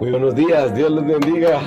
[0.00, 1.60] Muy buenos días, Dios les bendiga.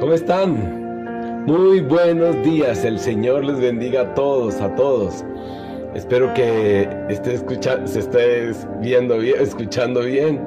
[0.00, 1.44] ¿Cómo están?
[1.44, 5.22] Muy buenos días, el Señor les bendiga a todos, a todos.
[5.94, 8.50] Espero que esté escuchando, se esté
[8.80, 10.46] viendo bien, escuchando bien.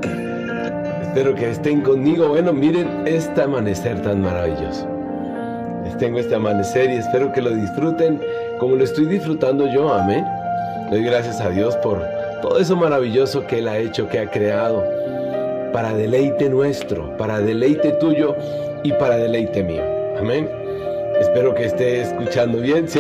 [1.04, 2.30] Espero que estén conmigo.
[2.30, 4.88] Bueno, miren este amanecer tan maravilloso.
[5.84, 8.20] Les tengo este amanecer y espero que lo disfruten
[8.60, 9.94] como lo estoy disfrutando yo.
[9.94, 10.26] Amén.
[10.90, 12.02] Doy gracias a Dios por
[12.42, 14.99] todo eso maravilloso que Él ha hecho, que ha creado
[15.72, 18.36] para deleite nuestro, para deleite tuyo
[18.84, 19.84] y para deleite mío.
[20.18, 20.50] Amén.
[21.20, 22.88] Espero que esté escuchando bien.
[22.88, 23.00] Sí,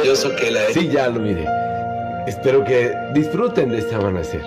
[0.73, 1.45] sí, ya lo mire.
[2.27, 4.41] Espero que disfruten de este amanecer.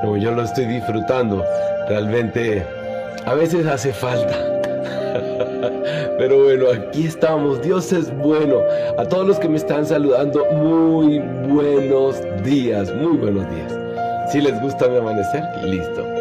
[0.00, 1.44] Como yo lo estoy disfrutando,
[1.88, 2.64] realmente
[3.26, 4.34] a veces hace falta.
[6.18, 7.60] Pero bueno, aquí estamos.
[7.62, 8.58] Dios es bueno.
[8.96, 13.76] A todos los que me están saludando, muy buenos días, muy buenos días.
[14.30, 16.19] Si les gusta mi amanecer, listo.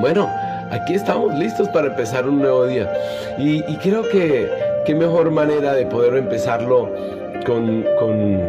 [0.00, 0.30] Bueno,
[0.70, 2.92] aquí estamos listos para empezar un nuevo día.
[3.36, 4.48] Y, creo que
[4.86, 6.92] qué mejor manera de poder empezarlo
[7.44, 8.40] con, con,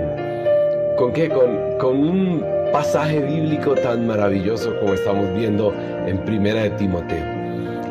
[0.96, 1.28] con qué?
[1.28, 5.74] Con, con un pasaje bíblico tan maravilloso como estamos viendo
[6.06, 7.26] en Primera de Timoteo.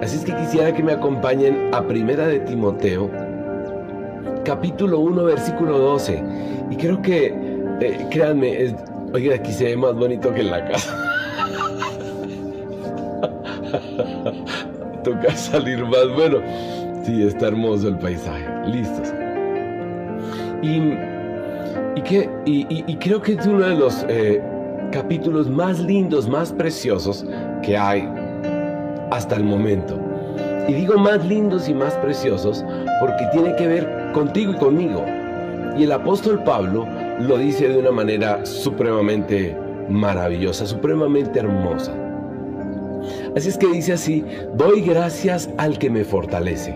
[0.03, 3.11] Así es que quisiera que me acompañen a Primera de Timoteo,
[4.45, 6.23] capítulo 1, versículo 12.
[6.71, 7.35] Y creo que,
[7.81, 8.75] eh, créanme, es,
[9.13, 11.08] oiga, aquí se ve más bonito que en la casa.
[15.29, 16.09] Toca salir más.
[16.15, 16.39] Bueno,
[17.05, 18.45] sí, está hermoso el paisaje.
[18.67, 19.13] Listos.
[20.63, 20.81] Y,
[22.03, 24.43] que, y, creo que es uno de los eh,
[24.91, 27.27] capítulos más lindos, más preciosos
[27.63, 28.09] que hay
[29.11, 30.01] hasta el momento.
[30.67, 32.65] Y digo más lindos y más preciosos
[33.01, 35.05] porque tiene que ver contigo y conmigo.
[35.77, 36.87] Y el apóstol Pablo
[37.21, 39.57] lo dice de una manera supremamente
[39.89, 42.08] maravillosa, supremamente hermosa.
[43.39, 46.75] Así es que dice así, doy gracias al que me fortalece.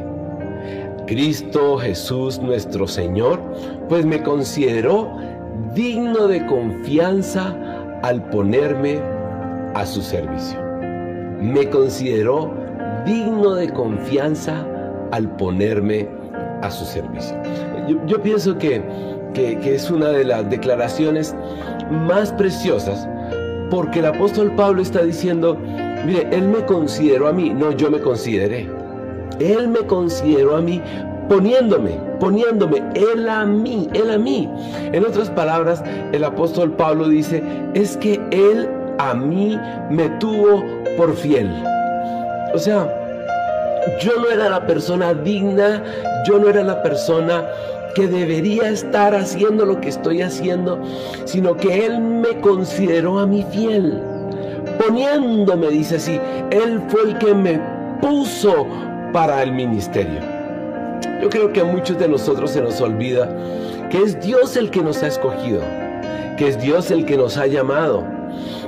[1.09, 3.43] Cristo Jesús nuestro Señor,
[3.89, 5.11] pues me consideró
[5.75, 7.57] digno de confianza
[8.05, 9.01] al ponerme
[9.75, 10.57] a su servicio.
[11.41, 12.55] Me consideró
[13.05, 14.65] digno de confianza
[15.11, 16.09] al ponerme
[16.63, 17.43] a su servicio.
[18.07, 18.81] Yo, pienso que,
[19.35, 21.35] que es una de las declaraciones
[21.91, 23.09] más preciosas
[23.73, 25.59] porque el apóstol Pablo está diciendo,
[26.05, 28.69] Mire, Él me consideró a mí, no yo me consideré.
[29.39, 30.81] Él me consideró a mí
[31.29, 34.49] poniéndome, poniéndome, Él a mí, Él a mí.
[34.93, 37.43] En otras palabras, el apóstol Pablo dice,
[37.75, 38.69] es que Él
[38.99, 39.59] a mí
[39.91, 40.65] me tuvo
[40.97, 41.51] por fiel.
[42.55, 42.87] O sea,
[44.01, 45.83] yo no era la persona digna,
[46.27, 47.47] yo no era la persona
[47.95, 50.81] que debería estar haciendo lo que estoy haciendo,
[51.25, 54.12] sino que Él me consideró a mí fiel
[54.79, 57.61] poniéndome, dice así, Él fue el que me
[58.01, 58.67] puso
[59.13, 60.21] para el ministerio.
[61.21, 63.29] Yo creo que a muchos de nosotros se nos olvida
[63.91, 65.63] que es Dios el que nos ha escogido,
[66.37, 68.05] que es Dios el que nos ha llamado,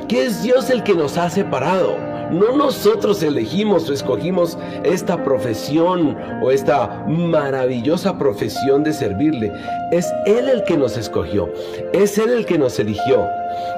[0.07, 1.97] que es Dios el que nos ha separado.
[2.31, 9.53] No nosotros elegimos o escogimos esta profesión o esta maravillosa profesión de servirle.
[9.93, 11.53] Es Él el que nos escogió.
[11.93, 13.27] Es Él el que nos eligió.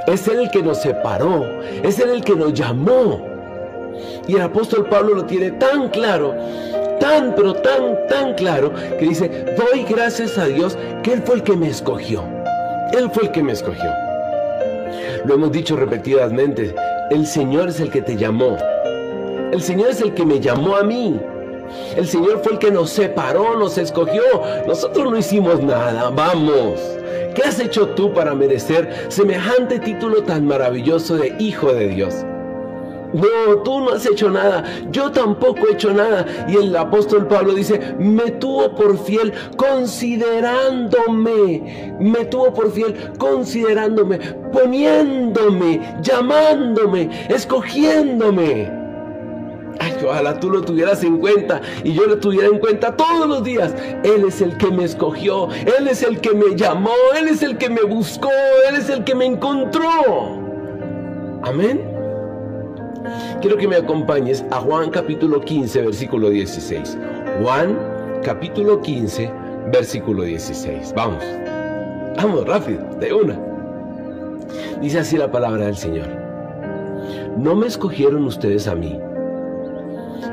[0.06, 1.44] Es Él el que nos separó.
[1.82, 3.36] Es Él el que nos llamó.
[4.28, 6.34] Y el apóstol Pablo lo tiene tan claro,
[7.00, 11.42] tan, pero tan, tan claro, que dice, doy gracias a Dios que Él fue el
[11.42, 12.24] que me escogió.
[12.92, 13.90] Él fue el que me escogió.
[15.24, 16.74] Lo hemos dicho repetidamente,
[17.10, 18.56] el Señor es el que te llamó.
[19.52, 21.18] El Señor es el que me llamó a mí.
[21.96, 24.22] El Señor fue el que nos separó, nos escogió.
[24.66, 26.10] Nosotros no hicimos nada.
[26.10, 26.80] Vamos.
[27.34, 32.24] ¿Qué has hecho tú para merecer semejante título tan maravilloso de Hijo de Dios?
[33.16, 36.26] No, tú no has hecho nada, yo tampoco he hecho nada.
[36.48, 44.18] Y el apóstol Pablo dice, me tuvo por fiel considerándome, me tuvo por fiel considerándome,
[44.52, 48.70] poniéndome, llamándome, escogiéndome.
[49.80, 53.42] Ay, ojalá tú lo tuvieras en cuenta y yo lo tuviera en cuenta todos los
[53.42, 53.74] días.
[54.04, 57.56] Él es el que me escogió, Él es el que me llamó, Él es el
[57.56, 58.28] que me buscó,
[58.68, 59.88] Él es el que me encontró.
[61.42, 61.95] Amén.
[63.40, 66.98] Quiero que me acompañes a Juan capítulo 15, versículo 16.
[67.42, 67.78] Juan
[68.22, 69.30] capítulo 15,
[69.72, 70.92] versículo 16.
[70.94, 71.22] Vamos.
[72.16, 73.38] Vamos, rápido, de una.
[74.80, 76.08] Dice así la palabra del Señor.
[77.36, 78.98] No me escogieron ustedes a mí,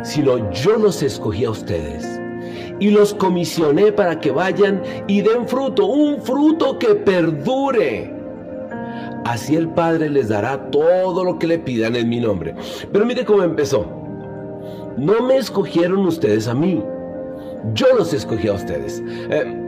[0.04, 2.20] sino yo los escogí a ustedes
[2.80, 8.23] y los comisioné para que vayan y den fruto, un fruto que perdure
[9.26, 12.56] Así el Padre les dará todo lo que le pidan en mi nombre.
[12.92, 13.86] Pero mire cómo empezó.
[14.98, 16.84] no me escogieron ustedes a mí,
[17.74, 19.02] yo los escogí a ustedes.
[19.08, 19.63] Eh,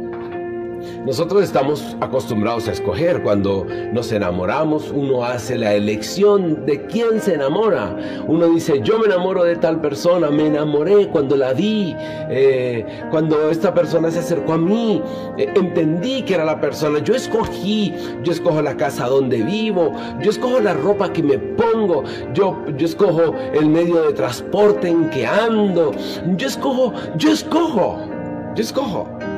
[1.06, 3.22] nosotros estamos acostumbrados a escoger.
[3.24, 7.96] Cuando nos enamoramos, uno hace la elección de quién se enamora.
[8.28, 13.50] Uno dice, yo me enamoro de tal persona, me enamoré cuando la vi, eh, cuando
[13.50, 15.02] esta persona se acercó a mí,
[15.38, 17.00] eh, entendí que era la persona.
[17.00, 17.94] Yo escogí,
[18.24, 19.92] yo escojo la casa donde vivo,
[20.22, 25.10] yo escojo la ropa que me pongo, yo, yo escojo el medio de transporte en
[25.10, 25.92] que ando,
[26.36, 28.00] yo escojo, yo escojo,
[28.56, 29.35] yo escojo.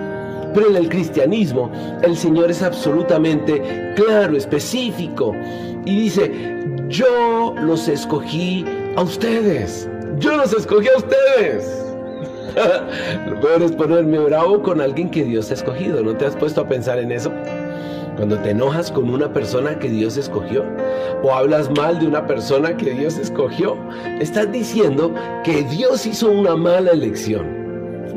[0.57, 1.71] Pero en el cristianismo
[2.01, 5.35] el Señor es absolutamente claro, específico.
[5.85, 8.65] Y dice, yo los escogí
[8.95, 9.87] a ustedes.
[10.17, 11.85] Yo los escogí a ustedes.
[13.29, 16.01] Lo peor es ponerme bravo con alguien que Dios ha escogido.
[16.01, 17.31] ¿No te has puesto a pensar en eso?
[18.15, 20.65] Cuando te enojas con una persona que Dios escogió
[21.21, 23.77] o hablas mal de una persona que Dios escogió,
[24.19, 25.13] estás diciendo
[25.43, 27.66] que Dios hizo una mala elección.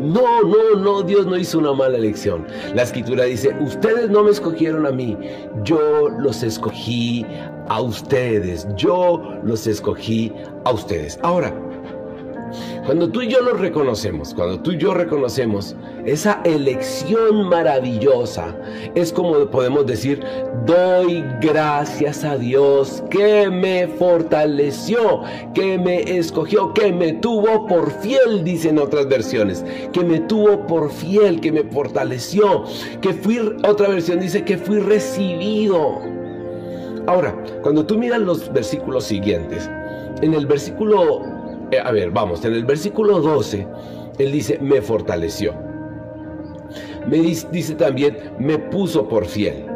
[0.01, 2.47] No, no, no, Dios no hizo una mala elección.
[2.75, 5.17] La escritura dice, ustedes no me escogieron a mí,
[5.63, 7.27] yo los escogí
[7.69, 10.33] a ustedes, yo los escogí
[10.65, 11.19] a ustedes.
[11.23, 11.55] Ahora,
[12.85, 18.57] cuando tú y yo nos reconocemos, cuando tú y yo reconocemos esa elección maravillosa,
[18.95, 20.23] es como podemos decir,
[20.67, 25.23] doy gracias a Dios que me fortaleció,
[25.55, 30.91] que me escogió, que me tuvo por fiel, dicen otras versiones, que me tuvo por
[30.91, 32.65] fiel, que me fortaleció,
[33.01, 36.01] que fui, otra versión dice que fui recibido.
[37.07, 39.69] Ahora, cuando tú miras los versículos siguientes,
[40.23, 41.23] en el versículo
[41.71, 43.67] eh, a ver, vamos, en el versículo 12,
[44.19, 45.55] él dice, me fortaleció.
[47.07, 49.67] Me dice, también, me puso por fiel.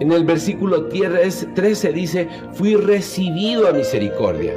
[0.00, 4.54] En el versículo 13 dice, fui recibido a misericordia.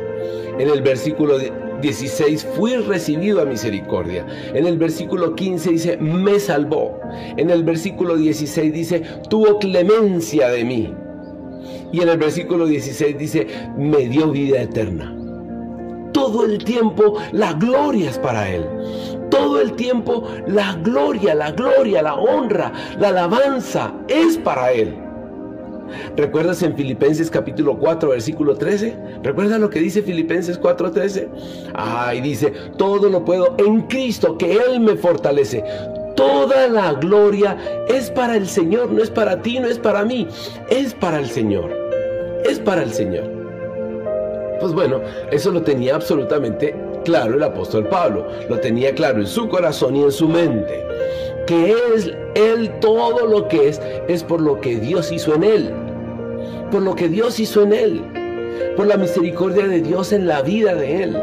[0.57, 1.37] En el versículo
[1.81, 4.25] 16, fui recibido a misericordia.
[4.53, 6.99] En el versículo 15 dice, me salvó.
[7.37, 10.93] En el versículo 16 dice, tuvo clemencia de mí.
[11.91, 13.47] Y en el versículo 16 dice,
[13.77, 15.16] me dio vida eterna
[16.27, 18.65] todo el tiempo la gloria es para Él.
[19.31, 24.93] Todo el tiempo la gloria, la gloria, la honra, la alabanza es para Él.
[26.17, 29.21] ¿Recuerdas en Filipenses capítulo 4, versículo 13?
[29.23, 31.29] ¿Recuerdas lo que dice Filipenses 4, 13?
[31.73, 35.63] Ay, dice, todo lo puedo en Cristo, que Él me fortalece.
[36.17, 37.57] Toda la gloria
[37.87, 40.27] es para el Señor, no es para ti, no es para mí,
[40.69, 41.73] es para el Señor.
[42.43, 43.36] Es para el Señor.
[44.59, 45.01] Pues bueno,
[45.31, 46.75] eso lo tenía absolutamente
[47.05, 50.83] claro el apóstol Pablo, lo tenía claro en su corazón y en su mente,
[51.45, 55.73] que es él todo lo que es, es por lo que Dios hizo en él,
[56.71, 58.03] por lo que Dios hizo en él,
[58.75, 61.17] por la misericordia de Dios en la vida de él.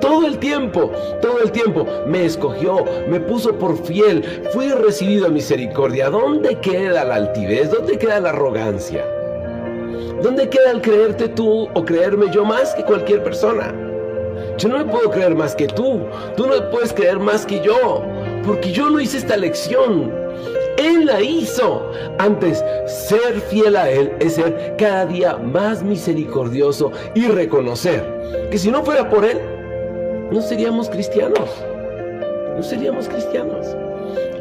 [0.00, 0.90] Todo el tiempo,
[1.22, 4.22] todo el tiempo me escogió, me puso por fiel,
[4.52, 6.10] fui recibido a misericordia.
[6.10, 7.70] ¿Dónde queda la altivez?
[7.70, 9.04] ¿Dónde queda la arrogancia?
[10.24, 13.74] ¿Dónde queda el creerte tú o creerme yo más que cualquier persona?
[14.56, 16.00] Yo no me puedo creer más que tú.
[16.34, 18.02] Tú no puedes creer más que yo.
[18.46, 20.10] Porque yo no hice esta lección.
[20.78, 21.92] Él la hizo.
[22.16, 28.70] Antes, ser fiel a Él es ser cada día más misericordioso y reconocer que si
[28.70, 29.38] no fuera por Él,
[30.30, 31.50] no seríamos cristianos.
[32.56, 33.76] No seríamos cristianos.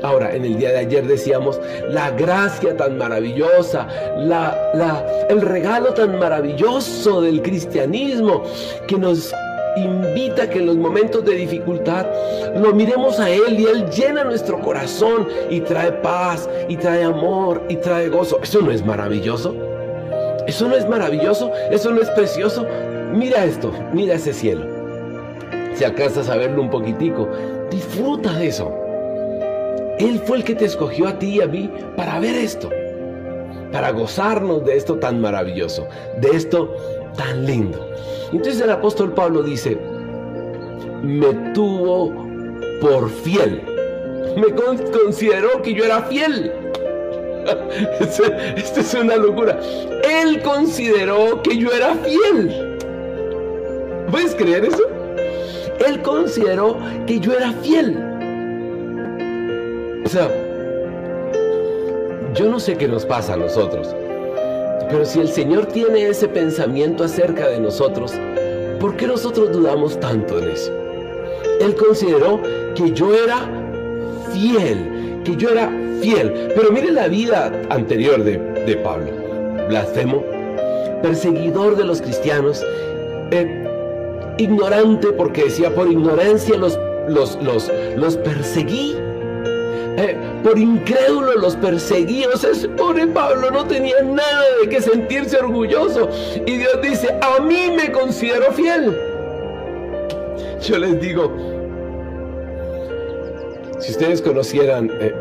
[0.03, 6.19] Ahora, en el día de ayer decíamos la gracia tan maravillosa, la, el regalo tan
[6.19, 8.43] maravilloso del cristianismo
[8.85, 9.33] que nos
[9.77, 12.05] invita a que en los momentos de dificultad
[12.57, 17.63] lo miremos a Él y Él llena nuestro corazón y trae paz y trae amor
[17.69, 18.41] y trae gozo.
[18.43, 19.55] ¿Eso no es maravilloso?
[20.45, 21.49] ¿Eso no es maravilloso?
[21.71, 22.67] ¿Eso no es precioso?
[23.13, 24.65] Mira esto, mira ese cielo.
[25.75, 27.29] Si alcanzas a verlo un poquitico,
[27.71, 28.82] disfruta de eso.
[29.99, 32.69] Él fue el que te escogió a ti y a mí para ver esto,
[33.71, 35.87] para gozarnos de esto tan maravilloso,
[36.19, 36.75] de esto
[37.15, 37.89] tan lindo.
[38.31, 39.77] Entonces el apóstol Pablo dice,
[41.03, 42.11] me tuvo
[42.81, 43.61] por fiel,
[44.35, 44.53] me
[44.91, 46.51] consideró que yo era fiel.
[47.99, 49.59] Esto es una locura.
[50.09, 52.77] Él consideró que yo era fiel.
[54.09, 54.83] ¿Puedes creer eso?
[55.85, 58.12] Él consideró que yo era fiel.
[60.05, 60.29] O sea,
[62.35, 63.95] yo no sé qué nos pasa a nosotros,
[64.89, 68.13] pero si el Señor tiene ese pensamiento acerca de nosotros,
[68.79, 70.71] ¿por qué nosotros dudamos tanto en eso?
[71.61, 72.41] Él consideró
[72.75, 73.49] que yo era
[74.31, 76.51] fiel, que yo era fiel.
[76.55, 79.11] Pero mire la vida anterior de, de Pablo.
[79.69, 80.23] Blasfemo,
[81.01, 82.63] perseguidor de los cristianos,
[83.31, 83.63] eh,
[84.37, 88.97] ignorante porque decía, por ignorancia los, los, los, los perseguí.
[89.97, 92.25] Eh, por incrédulo los perseguí.
[92.25, 96.09] O sea, ese pobre Pablo no tenía nada de que sentirse orgulloso.
[96.45, 98.97] Y Dios dice, a mí me considero fiel.
[100.61, 101.31] Yo les digo,
[103.79, 105.13] si ustedes conocieran eh,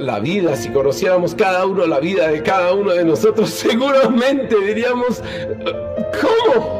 [0.00, 5.22] la vida, si conociéramos cada uno la vida de cada uno de nosotros, seguramente diríamos.
[6.20, 6.77] ¿Cómo?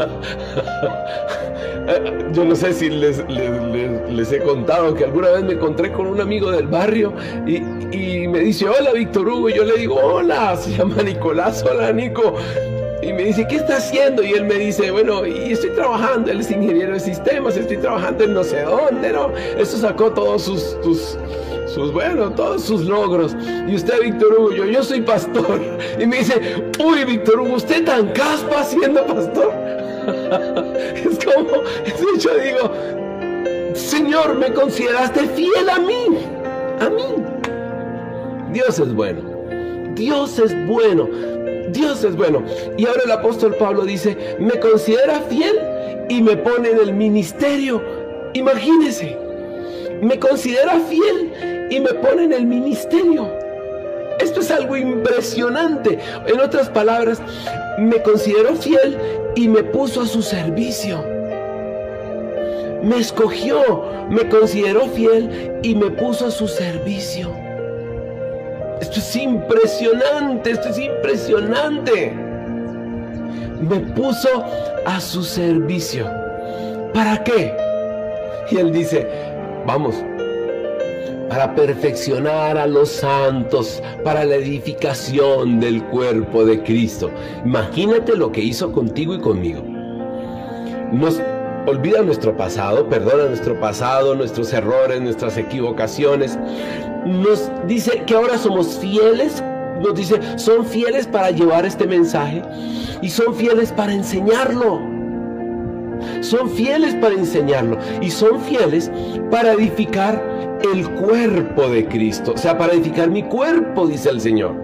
[2.32, 6.52] Yo no sé si les, he contado que alguna vez me encontré con un amigo
[6.52, 7.12] del barrio
[7.46, 7.56] y,
[7.90, 11.92] y me dice, hola Víctor Hugo, y yo le digo, hola, se llama Nicolás, hola
[11.92, 12.36] Nico.
[13.02, 14.22] Y me dice, ¿qué está haciendo?
[14.22, 18.24] Y él me dice, bueno, y estoy trabajando, él es ingeniero de sistemas, estoy trabajando
[18.24, 19.32] en no sé dónde, ¿no?
[19.58, 23.34] Eso sacó todos sus, sus, bueno, todos sus logros.
[23.66, 25.60] Y usted, Víctor Hugo, yo, yo soy pastor.
[25.98, 29.52] Y me dice, uy, Víctor Hugo, ¿usted tan caspa siendo pastor?
[30.94, 31.62] es como,
[32.18, 36.18] yo digo, Señor, me consideraste fiel a mí,
[36.80, 37.02] a mí.
[38.52, 39.22] Dios es bueno,
[39.94, 41.08] Dios es bueno.
[41.72, 42.42] Dios es bueno.
[42.76, 45.56] Y ahora el apóstol Pablo dice, me considera fiel
[46.08, 47.82] y me pone en el ministerio.
[48.32, 49.16] Imagínese,
[50.02, 53.30] me considera fiel y me pone en el ministerio.
[54.20, 55.98] Esto es algo impresionante.
[56.26, 57.20] En otras palabras,
[57.78, 58.98] me consideró fiel
[59.34, 61.04] y me puso a su servicio.
[62.82, 67.30] Me escogió, me consideró fiel y me puso a su servicio.
[68.80, 72.12] Esto es impresionante, esto es impresionante.
[73.60, 74.44] Me puso
[74.86, 76.10] a su servicio.
[76.94, 77.54] ¿Para qué?
[78.50, 79.06] Y él dice,
[79.66, 79.96] vamos,
[81.30, 87.08] para perfeccionar a los santos, para la edificación del cuerpo de Cristo.
[87.46, 89.62] Imagínate lo que hizo contigo y conmigo.
[90.92, 91.22] Nos
[91.68, 96.36] olvida nuestro pasado, perdona nuestro pasado, nuestros errores, nuestras equivocaciones,
[97.06, 99.40] nos dice que ahora somos fieles,
[99.80, 102.42] nos dice, son fieles para llevar este mensaje
[103.02, 104.89] y son fieles para enseñarlo.
[106.20, 108.90] Son fieles para enseñarlo y son fieles
[109.30, 110.22] para edificar
[110.72, 112.32] el cuerpo de Cristo.
[112.34, 114.54] O sea, para edificar mi cuerpo, dice el Señor.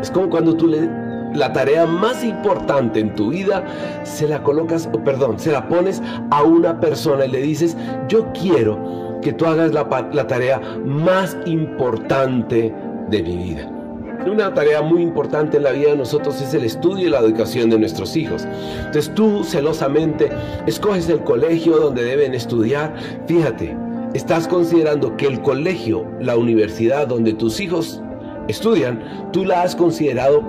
[0.00, 0.88] Es como cuando tú le
[1.34, 3.64] la tarea más importante en tu vida
[4.02, 7.76] se la colocas, perdón, se la pones a una persona y le dices,
[8.08, 9.88] yo quiero que tú hagas la,
[10.26, 12.74] tarea más importante
[13.08, 13.77] de mi vida.
[14.26, 17.70] Una tarea muy importante en la vida de nosotros es el estudio y la educación
[17.70, 18.46] de nuestros hijos.
[18.78, 20.30] Entonces tú celosamente
[20.66, 22.94] escoges el colegio donde deben estudiar.
[23.26, 23.76] Fíjate,
[24.14, 28.02] estás considerando que el colegio, la universidad donde tus hijos
[28.48, 30.42] estudian, tú la has considerado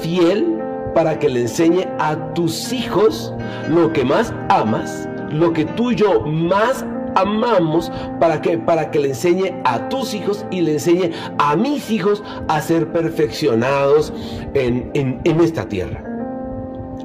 [0.00, 0.58] fiel
[0.94, 3.32] para que le enseñe a tus hijos
[3.68, 7.90] lo que más amas, lo que tú y yo más amamos
[8.20, 12.22] para que para que le enseñe a tus hijos y le enseñe a mis hijos
[12.48, 14.12] a ser perfeccionados
[14.54, 16.02] en, en esta tierra.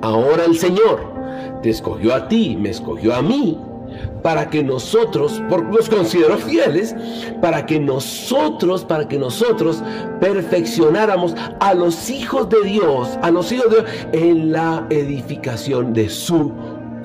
[0.01, 0.99] Ahora el Señor
[1.61, 3.59] te escogió a ti, me escogió a mí
[4.21, 6.95] para que nosotros, por, los considero fieles,
[7.41, 9.83] para que nosotros, para que nosotros
[10.19, 16.09] perfeccionáramos a los hijos de Dios, a los hijos de Dios en la edificación de
[16.09, 16.51] su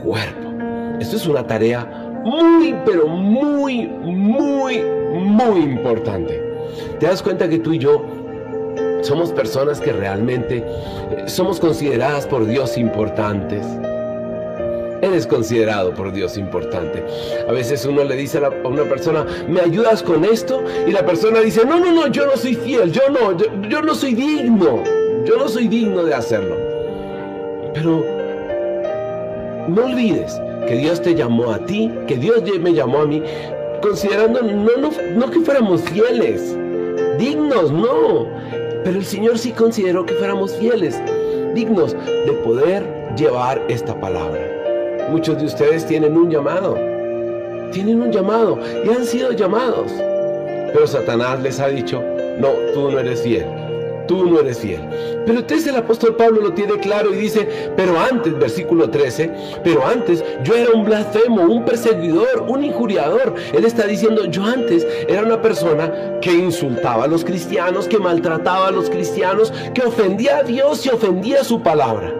[0.03, 0.51] cuerpo.
[1.01, 6.43] Esto es una tarea muy, pero muy, muy, muy importante.
[6.99, 8.05] ¿Te das cuenta que tú y yo
[9.03, 13.67] somos personas que realmente eh, somos consideradas por Dios importantes?
[15.03, 17.05] Eres considerado por Dios importante.
[17.47, 20.63] A veces uno le dice a, una persona, ¿me ayudas con esto?
[20.87, 23.37] Y la persona dice, no, no, no, yo no soy fiel, yo no,
[23.69, 24.83] yo no soy digno,
[25.27, 26.57] yo no soy digno de hacerlo.
[27.75, 28.03] Pero
[29.69, 33.23] no olvides que Dios te llamó a ti, que Dios me llamó a mí,
[33.83, 36.57] considerando no, que fuéramos fieles,
[37.19, 38.27] dignos, no,
[38.85, 41.01] pero el Señor sí consideró que fuéramos fieles,
[41.55, 42.85] dignos de poder
[43.17, 45.07] llevar esta palabra.
[45.11, 46.75] Muchos de ustedes tienen un llamado,
[47.73, 49.93] tienen un llamado y han sido llamados,
[50.73, 52.03] pero Satanás les ha dicho,
[52.39, 53.64] no, tú no eres fiel
[54.07, 54.81] tú no eres fiel.
[55.27, 59.31] Pero entonces el apóstol Pablo lo tiene claro y dice, pero antes, versículo 13,
[59.63, 63.35] pero antes yo era un blasfemo, un perseguidor, un injuriador.
[63.53, 68.69] Él está diciendo, yo antes era una persona que insultaba a los cristianos, que maltrataba
[68.69, 72.13] a los cristianos, que ofendía a Dios y ofendía su palabra.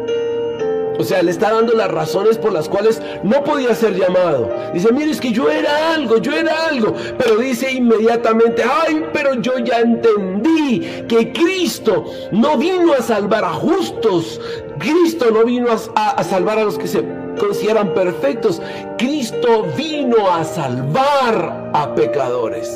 [0.99, 4.51] O sea, le está dando las razones por las cuales no podía ser llamado.
[4.73, 6.95] Dice, mire, es que yo era algo, yo era algo.
[7.19, 13.55] Pero dice inmediatamente, ay, pero yo ya entendí que Cristo no vino a salvar a
[13.55, 14.41] justos.
[14.79, 17.05] Cristo no vino a, salvar a los que se
[17.39, 18.63] consideran perfectos.
[18.97, 22.69] Cristo vino a salvar a pecadores.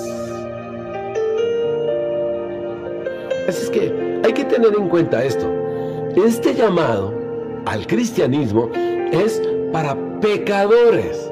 [3.49, 5.47] Así es que hay que tener en cuenta esto.
[6.17, 7.18] Este llamado
[7.69, 8.71] al cristianismo
[9.13, 11.31] es para pecadores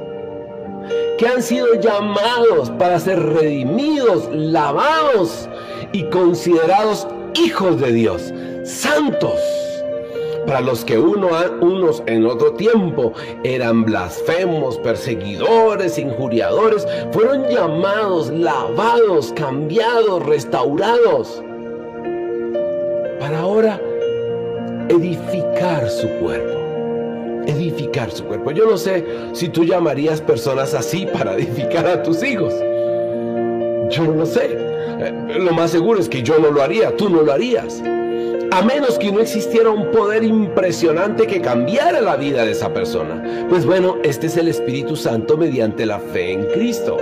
[1.19, 5.49] que han sido llamados para ser redimidos, lavados
[5.93, 9.33] y considerados hijos de Dios, santos.
[10.47, 19.33] Para los que uno, unos en otro tiempo eran blasfemos, perseguidores, injuriadores, fueron llamados, lavados,
[19.35, 21.43] cambiados, restaurados.
[23.19, 23.81] Para ahora
[24.89, 27.45] edificar su cuerpo.
[27.47, 28.51] Edificar su cuerpo.
[28.51, 32.55] Yo no sé si tú llamarías personas así para edificar a tus hijos.
[33.91, 34.51] Yo no sé.
[34.99, 37.83] Eh, lo más seguro es que yo no lo haría, tú no lo harías.
[38.51, 43.47] A menos que no existiera un poder impresionante que cambiara la vida de esa persona.
[43.49, 46.97] Pues bueno, este es el Espíritu Santo mediante la fe en Cristo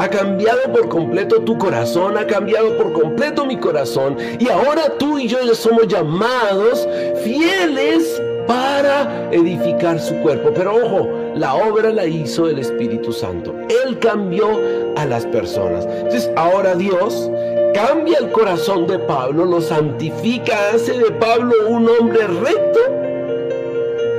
[0.00, 4.16] ha cambiado por completo tu corazón, ha cambiado por completo mi corazón.
[4.38, 6.88] Y ahora tú y yo ya somos llamados
[7.22, 10.52] fieles para edificar su cuerpo.
[10.54, 13.54] Pero ojo, la obra la hizo el Espíritu Santo.
[13.84, 14.48] Él cambió
[14.96, 15.84] a las personas.
[15.84, 17.30] Entonces ahora Dios
[17.74, 22.80] cambia el corazón de Pablo, lo santifica, hace de Pablo un hombre recto.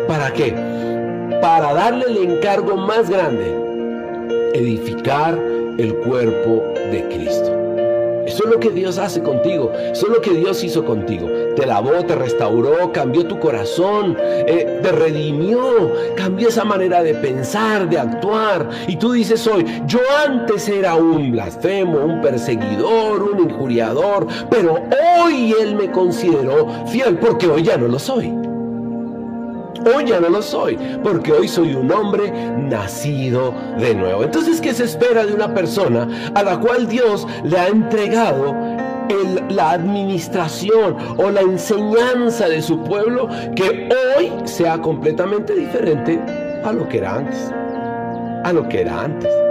[0.07, 0.53] ¿Para qué?
[1.41, 3.57] Para darle el encargo más grande,
[4.53, 7.61] edificar el cuerpo de Cristo.
[8.25, 9.71] Eso es lo que Dios hace contigo.
[9.73, 11.27] Eso es lo que Dios hizo contigo.
[11.55, 17.89] Te lavó, te restauró, cambió tu corazón, eh, te redimió, cambió esa manera de pensar,
[17.89, 18.69] de actuar.
[18.87, 24.75] Y tú dices hoy, yo antes era un blasfemo, un perseguidor, un injuriador, pero
[25.19, 28.50] hoy Él me consideró fiel porque hoy ya no lo soy.
[29.85, 34.23] Hoy ya no lo soy, porque hoy soy un hombre nacido de nuevo.
[34.23, 38.55] Entonces, ¿qué se espera de una persona a la cual Dios le ha entregado
[39.49, 46.19] la administración o la enseñanza de su pueblo que hoy sea completamente diferente
[46.63, 47.51] a lo que era antes?
[48.43, 49.50] A lo que era antes.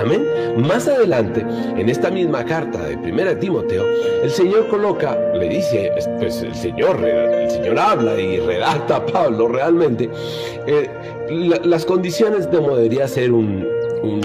[0.00, 0.24] Amén.
[0.56, 1.44] Más adelante,
[1.76, 3.84] en esta misma carta de 1 Timoteo,
[4.22, 9.48] el Señor coloca, le dice, pues el Señor, el Señor habla y redacta a Pablo
[9.48, 10.08] realmente
[10.66, 10.88] eh,
[11.64, 13.66] las condiciones de cómo debería ser un,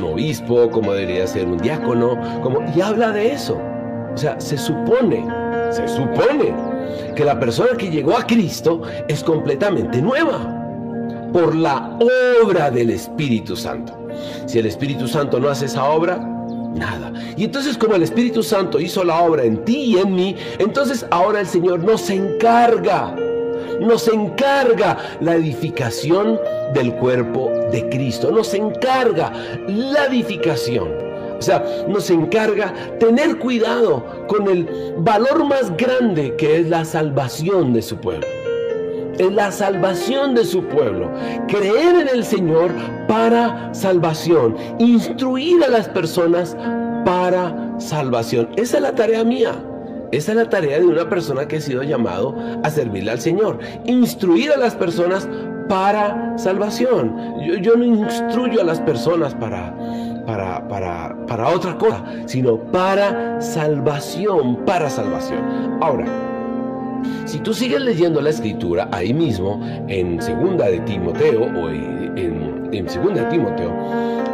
[0.03, 3.59] obispo, como debería ser un diácono, como, y habla de eso.
[4.13, 5.25] O sea, se supone,
[5.71, 6.53] se supone
[7.15, 10.59] que la persona que llegó a Cristo es completamente nueva
[11.33, 11.97] por la
[12.43, 14.03] obra del Espíritu Santo.
[14.45, 17.12] Si el Espíritu Santo no hace esa obra, nada.
[17.38, 21.06] Y entonces como el Espíritu Santo hizo la obra en ti y en mí, entonces
[21.12, 23.15] ahora el Señor nos encarga,
[23.80, 26.39] nos encarga la edificación
[26.73, 29.32] del cuerpo de Cristo, nos encarga
[29.67, 30.89] la edificación.
[31.38, 37.73] O sea, nos encarga tener cuidado con el valor más grande que es la salvación
[37.73, 38.42] de su pueblo
[39.19, 41.12] en la salvación de su pueblo.
[41.47, 42.71] Creer en el Señor
[43.08, 44.56] para salvación.
[44.80, 46.56] Instruir a las personas
[47.06, 48.49] para salvación.
[48.56, 49.54] Esa es la tarea mía.
[50.12, 53.60] Esa es la tarea de una persona que ha sido llamado a servirle al Señor.
[53.86, 55.28] Instruir a las personas
[55.67, 57.15] para salvación.
[57.62, 59.73] Yo, no instruyo a las personas para,
[60.26, 65.80] para, para, para otra cosa, sino para salvación, para salvación.
[65.82, 66.06] Ahora,
[67.26, 73.24] si tú sigues leyendo la escritura ahí mismo, en segunda de Timoteo, o en, segunda
[73.24, 73.72] de Timoteo,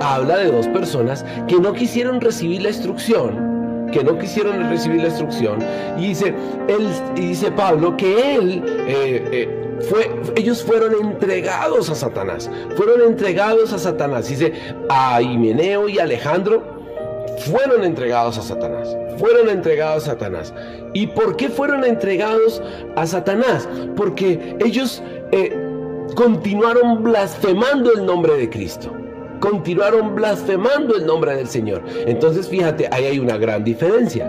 [0.02, 5.10] habla de dos personas que no quisieron recibir la instrucción, que no quisieron recibir la
[5.10, 5.60] instrucción,
[5.98, 6.34] y dice,
[6.68, 13.74] él, dice Pablo que él, eh, eh, fue, ellos fueron entregados a Satanás, fueron entregados
[13.74, 14.54] a Satanás, dice,
[14.90, 16.79] a Himeneo y Alejandro,
[17.39, 18.95] fueron entregados a Satanás.
[19.17, 20.54] Fueron entregados a Satanás.
[20.93, 22.62] ¿Y por qué fueron entregados
[22.95, 23.67] a Satanás?
[23.95, 25.56] Porque ellos eh,
[26.15, 28.93] continuaron blasfemando el nombre de Cristo.
[29.39, 31.84] Continuaron blasfemando el nombre del Señor.
[32.06, 34.28] Entonces fíjate, ahí hay una gran diferencia.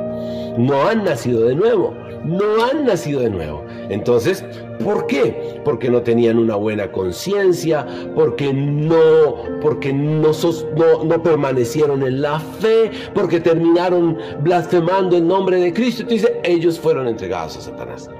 [0.56, 1.94] No han nacido de nuevo.
[2.24, 3.64] No han nacido de nuevo.
[3.88, 4.44] Entonces,
[4.85, 5.61] ¿por qué?
[5.64, 10.30] Porque no tenían una buena conciencia, porque no, porque no,
[11.04, 16.02] no, permanecieron en la fe, porque terminaron blasfemando el nombre de Cristo.
[16.02, 18.11] Entonces, ellos fueron entregados a Satanás.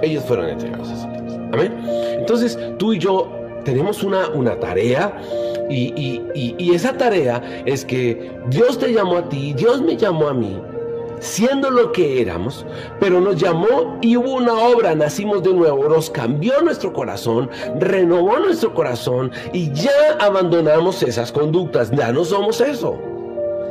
[0.00, 1.38] Ellos fueron entregados a Satanás.
[1.52, 1.72] Amén.
[2.18, 3.30] Entonces tú y yo
[3.64, 5.20] tenemos una, una tarea
[5.68, 10.34] y, y, esa tarea es que Dios te llamó a ti, Dios me llamó a
[10.34, 10.60] mí
[11.22, 12.66] siendo lo que éramos,
[13.00, 18.38] pero nos llamó y hubo una obra, nacimos de nuevo, nos cambió nuestro corazón, renovó
[18.40, 23.11] nuestro corazón y ya abandonamos esas conductas, ya no somos eso.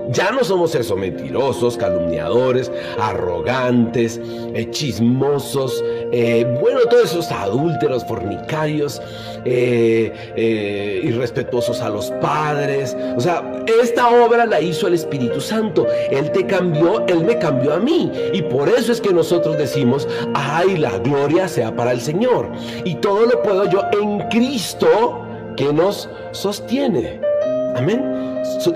[0.10, 4.20] Ya no somos eso, mentirosos, calumniadores, arrogantes,
[4.54, 9.02] eh, chismosos, eh, bueno, todos esos adúlteros, fornicarios,
[9.46, 12.98] eh, irrespetuosos a los padres.
[13.16, 15.88] O sea, esta obra la hizo el Espíritu Santo.
[16.10, 18.12] Él te cambió, Él me cambió a mí.
[18.34, 22.52] Y por eso es que nosotros decimos, ay, la gloria sea para el Señor.
[22.84, 25.24] Y todo lo puedo yo en Cristo
[25.56, 27.22] que nos sostiene.
[27.76, 28.21] Amén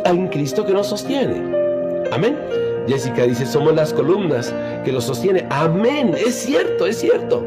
[0.05, 1.41] hay un Cristo que nos sostiene.
[2.11, 2.37] Amén.
[2.87, 5.45] Jessica dice, somos las columnas que lo sostiene.
[5.49, 6.15] Amén.
[6.15, 7.43] Es cierto, es cierto.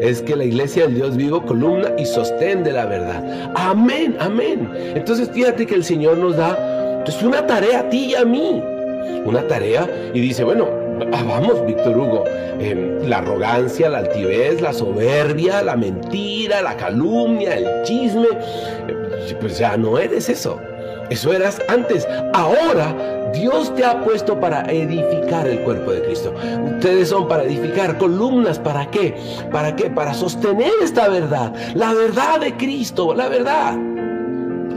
[0.00, 3.52] Es que la iglesia del Dios vivo, columna y sostén de la verdad.
[3.54, 4.70] Amén, amén.
[4.94, 8.62] Entonces fíjate que el Señor nos da pues, una tarea a ti y a mí.
[9.24, 10.68] Una tarea y dice, bueno,
[11.10, 12.24] vamos, Víctor Hugo,
[12.60, 18.28] em, la arrogancia, la altivez, la soberbia, la mentira, la calumnia, el chisme,
[18.88, 20.60] eh, pues ya no eres eso.
[21.10, 22.06] Eso eras antes.
[22.34, 26.34] Ahora Dios te ha puesto para edificar el cuerpo de Cristo.
[26.74, 28.58] Ustedes son para edificar columnas.
[28.58, 29.16] ¿Para qué?
[29.50, 29.90] ¿Para qué?
[29.90, 31.52] Para sostener esta verdad.
[31.74, 33.14] La verdad de Cristo.
[33.14, 33.72] La verdad.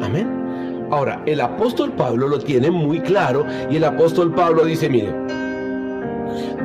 [0.04, 0.88] Amén.
[0.92, 5.14] Ahora, el apóstol Pablo lo tiene muy claro y el apóstol Pablo dice, mire,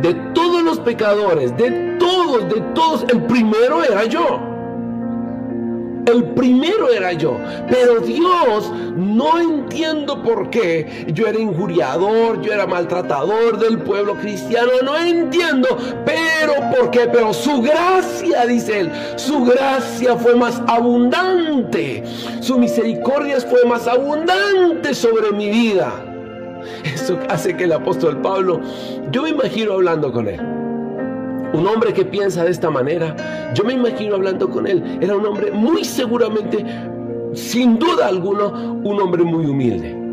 [0.03, 4.56] de todos los pecadores, de todos, de todos, el primero era yo.
[6.07, 7.39] El primero era yo.
[7.69, 11.07] Pero Dios, no entiendo por qué.
[11.13, 14.71] Yo era injuriador, yo era maltratador del pueblo cristiano.
[14.85, 15.77] No entiendo.
[16.05, 17.09] Pero por qué.
[17.13, 22.05] Pero su gracia, dice él, su gracia fue más abundante.
[22.41, 25.93] Su misericordia fue más abundante sobre mi vida.
[26.85, 28.61] Eso hace que el apóstol Pablo,
[29.11, 30.66] yo me imagino hablando con él.
[31.53, 35.25] Un hombre que piensa de esta manera, yo me imagino hablando con él, era un
[35.25, 36.65] hombre muy seguramente,
[37.35, 40.07] sin duda alguna, un hombre muy humilde.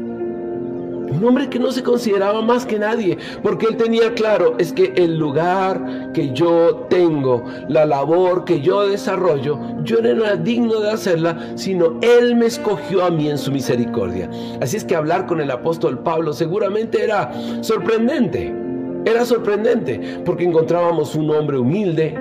[1.13, 4.93] Un hombre que no se consideraba más que nadie, porque él tenía claro, es que
[4.95, 10.89] el lugar que yo tengo, la labor que yo desarrollo, yo no era digno de
[10.89, 14.29] hacerla, sino él me escogió a mí en su misericordia.
[14.59, 18.62] Así es que hablar con el apóstol Pablo seguramente era sorprendente.
[19.05, 22.13] Era sorprendente porque encontrábamos un hombre humilde,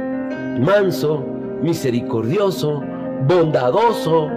[0.61, 1.25] manso,
[1.63, 2.83] misericordioso,
[3.27, 4.29] bondadoso,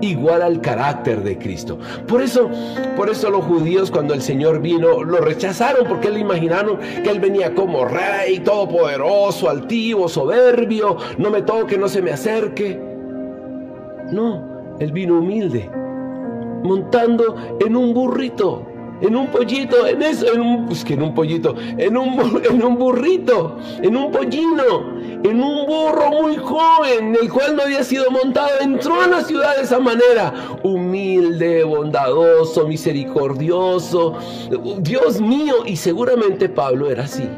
[0.00, 1.78] igual al carácter de Cristo.
[2.06, 2.50] Por eso,
[2.96, 7.20] por eso los judíos cuando el Señor vino lo rechazaron porque le imaginaron que él
[7.20, 12.80] venía como rey, todopoderoso, altivo, soberbio, no me toque, no se me acerque.
[14.10, 15.70] No, él vino humilde,
[16.64, 18.69] montando en un burrito
[19.00, 22.64] en un pollito, en eso, en un, pues que en un pollito, en un, en
[22.64, 28.10] un burrito, en un pollino, en un burro muy joven, el cual no había sido
[28.10, 30.32] montado, entró a la ciudad de esa manera,
[30.62, 34.14] humilde, bondadoso, misericordioso,
[34.78, 37.28] Dios mío, y seguramente Pablo era así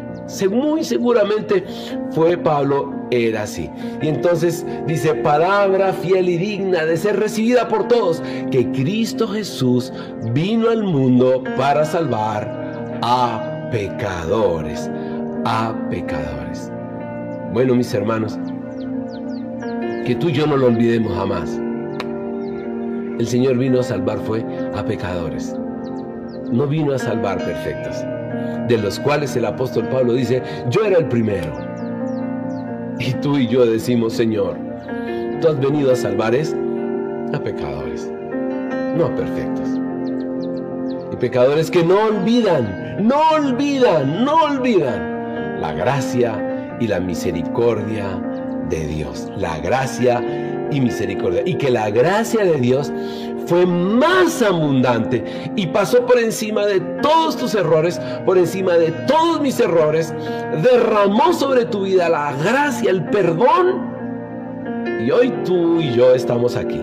[0.51, 1.65] muy seguramente
[2.11, 3.71] fue Pablo, era así.
[4.01, 9.93] Y entonces dice, palabra fiel y digna de ser recibida por todos, que Cristo Jesús
[10.33, 14.91] vino al mundo para salvar a pecadores,
[15.45, 16.73] a pecadores.
[17.53, 18.39] Bueno, mis hermanos,
[20.07, 21.61] que tú y yo no lo olvidemos jamás.
[23.19, 25.55] El Señor vino a salvar fue a pecadores.
[26.51, 28.12] No vino a salvar perfectos
[28.77, 31.53] de los cuales el apóstol Pablo dice, yo era el primero.
[32.99, 34.57] Y tú y yo decimos, Señor,
[35.41, 36.55] tú has venido a salvar es
[37.33, 38.11] a pecadores,
[38.97, 39.69] no a perfectos.
[41.13, 48.21] Y pecadores que no olvidan, no olvidan, no olvidan la gracia y la misericordia
[48.69, 49.31] de Dios.
[49.37, 50.23] La gracia
[50.71, 51.43] y misericordia.
[51.45, 52.93] Y que la gracia de Dios
[53.53, 55.23] fue más abundante
[55.57, 60.15] y pasó por encima de todos tus errores, por encima de todos mis errores,
[60.63, 63.93] derramó sobre tu vida la gracia, el perdón.
[65.05, 66.81] Y hoy tú y yo estamos aquí,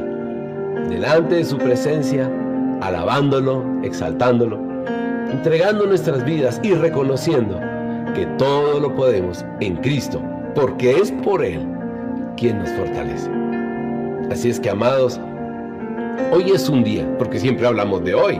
[0.89, 2.31] delante de su presencia,
[2.81, 4.59] alabándolo, exaltándolo,
[5.31, 7.59] entregando nuestras vidas y reconociendo
[8.13, 10.21] que todo lo podemos en Cristo,
[10.53, 11.65] porque es por Él
[12.37, 13.31] quien nos fortalece.
[14.29, 15.19] Así es que, amados,
[16.31, 18.39] Hoy es un día, porque siempre hablamos de hoy,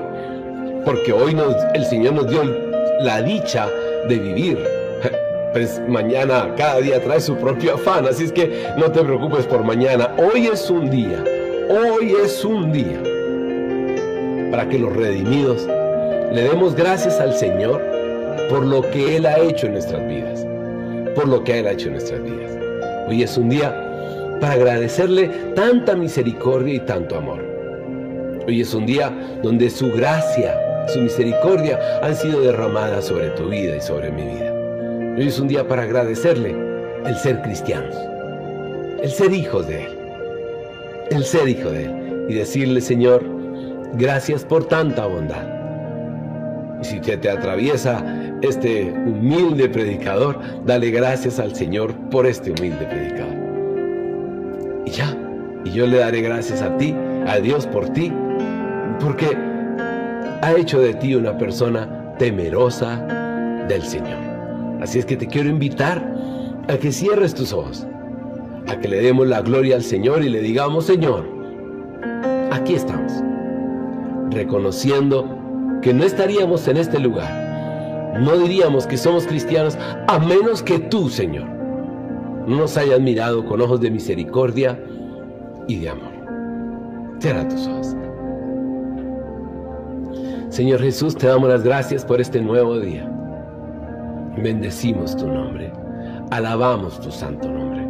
[0.85, 1.35] porque hoy
[1.73, 2.43] el Señor nos dio
[3.01, 3.67] la dicha
[4.07, 4.59] de vivir.
[5.53, 9.63] pues mañana, cada día trae su propio afán, así es que no te preocupes por
[9.63, 10.11] mañana.
[10.17, 11.23] Hoy es un día,
[11.69, 13.01] hoy es un día
[14.51, 15.67] para que los redimidos
[16.31, 17.81] le demos gracias al Señor
[18.49, 20.45] por lo que Él ha hecho en nuestras vidas,
[21.15, 22.51] por lo que Él ha hecho en nuestras vidas.
[23.07, 27.48] Hoy es un día para agradecerle tanta misericordia y tanto amor.
[28.49, 33.75] Hoy es un día donde su gracia, su misericordia han sido derramadas sobre tu vida
[33.75, 34.51] y sobre mi vida.
[35.15, 36.55] Hoy es un día para agradecerle
[37.05, 37.95] el ser cristianos,
[39.03, 39.91] el ser hijos de Él,
[41.11, 43.23] el ser hijo de Él y decirle, Señor,
[43.93, 45.45] gracias por tanta bondad.
[46.81, 48.03] Y si te, te atraviesa
[48.41, 53.37] este humilde predicador, dale gracias al Señor por este humilde predicador.
[54.87, 55.15] Y ya,
[55.65, 56.95] y yo le daré gracias a ti,
[57.27, 58.11] a Dios por ti,
[58.99, 59.37] porque
[60.41, 62.97] ha hecho de ti una persona temerosa
[63.67, 64.19] del Señor.
[64.81, 66.05] Así es que te quiero invitar
[66.67, 67.85] a que cierres tus ojos,
[68.67, 71.25] a que le demos la gloria al Señor y le digamos, Señor,
[72.51, 73.11] aquí estamos,
[74.31, 75.37] reconociendo
[75.81, 77.47] que no estaríamos en este lugar.
[78.19, 81.47] No diríamos que somos cristianos a menos que tú, Señor,
[82.47, 84.79] no nos hayas mirado con ojos de misericordia
[85.67, 86.11] y de amor.
[87.19, 87.95] Cierra tus ojos.
[90.49, 93.07] Señor Jesús, te damos las gracias por este nuevo día.
[94.35, 95.71] Bendecimos tu nombre.
[96.31, 97.87] Alabamos tu santo nombre.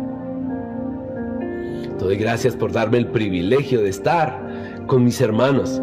[1.98, 4.38] Te doy gracias por darme el privilegio de estar
[4.88, 5.82] con mis hermanos,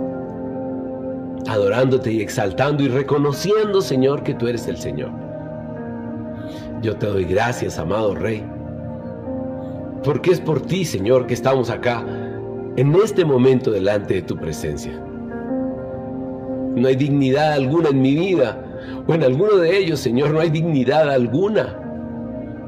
[1.48, 5.12] adorándote y exaltando y reconociendo, Señor, que tú eres el Señor.
[6.82, 8.44] Yo te doy gracias, amado Rey,
[10.04, 12.04] porque es por ti, Señor, que estamos acá
[12.76, 15.02] en este momento delante de tu presencia.
[16.76, 18.62] No hay dignidad alguna en mi vida,
[19.06, 21.74] o en alguno de ellos, Señor, no hay dignidad alguna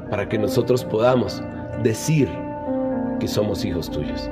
[0.09, 1.43] para que nosotros podamos
[1.83, 2.27] decir
[3.19, 4.27] que somos hijos tuyos.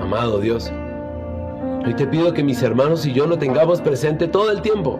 [0.00, 0.72] Amado Dios,
[1.84, 4.98] hoy te pido que mis hermanos y yo lo tengamos presente todo el tiempo,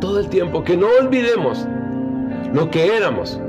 [0.00, 1.66] todo el tiempo, que no olvidemos
[2.52, 3.40] lo que éramos,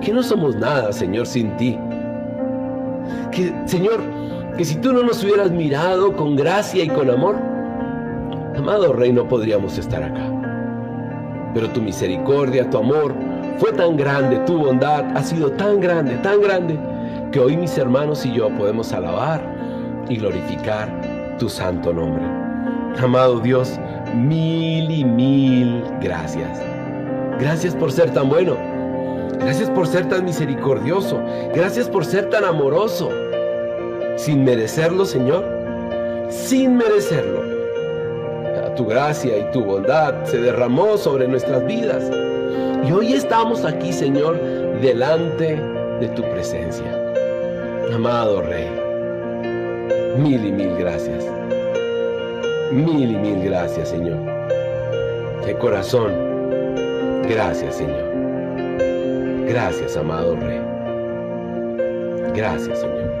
[0.00, 1.76] que no somos nada, Señor, sin ti.
[3.32, 4.00] Que, Señor,
[4.56, 7.53] que si tú no nos hubieras mirado con gracia y con amor,
[8.56, 10.30] amado Rey, no podríamos estar acá.
[11.54, 13.14] Pero tu misericordia, tu amor,
[13.58, 16.78] fue tan grande, tu bondad ha sido tan grande, tan grande,
[17.30, 19.40] que hoy mis hermanos y yo podemos alabar
[20.08, 20.88] y glorificar
[21.38, 22.24] tu santo nombre.
[23.02, 23.78] Amado Dios,
[24.14, 26.60] mil y mil gracias.
[27.38, 28.56] Gracias por ser tan bueno.
[29.40, 31.20] Gracias por ser tan misericordioso.
[31.54, 33.10] Gracias por ser tan amoroso.
[34.16, 35.44] Sin merecerlo, Señor.
[36.30, 37.53] Sin merecerlo.
[38.76, 42.10] Tu gracia y tu bondad se derramó sobre nuestras vidas.
[42.84, 44.36] Y hoy estamos aquí, Señor,
[44.80, 45.60] delante
[46.00, 46.84] de tu presencia.
[47.94, 48.68] Amado Rey,
[50.18, 51.24] mil y mil gracias.
[52.72, 54.18] Mil y mil gracias, Señor.
[55.46, 56.12] De corazón,
[57.28, 58.04] gracias, Señor.
[59.46, 60.60] Gracias, amado Rey.
[62.34, 63.12] Gracias, Señor.